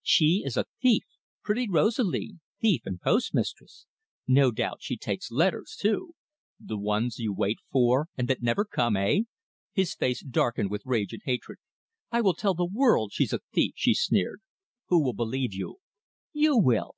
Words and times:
She 0.00 0.40
is 0.46 0.56
a 0.56 0.64
thief 0.80 1.04
pretty 1.42 1.68
Rosalie 1.68 2.38
thief 2.58 2.80
and 2.86 2.98
postmistress! 2.98 3.84
No 4.26 4.50
doubt 4.50 4.78
she 4.80 4.96
takes 4.96 5.30
letters 5.30 5.76
too." 5.78 6.14
"The 6.58 6.78
ones 6.78 7.18
you 7.18 7.34
wait 7.34 7.58
for, 7.70 8.06
and 8.16 8.26
that 8.28 8.40
never 8.40 8.64
come 8.64 8.96
eh?" 8.96 9.24
Her 9.76 9.84
face 9.84 10.24
darkened 10.24 10.70
with 10.70 10.86
rage 10.86 11.12
and 11.12 11.20
hatred. 11.26 11.58
"I 12.10 12.22
will 12.22 12.32
tell 12.32 12.54
the 12.54 12.64
world 12.64 13.12
she's 13.12 13.34
a 13.34 13.40
thief," 13.52 13.74
she 13.76 13.92
sneered. 13.92 14.40
"Who 14.86 15.02
will 15.04 15.12
believe 15.12 15.52
you?" 15.52 15.80
"You 16.32 16.56
will." 16.56 16.94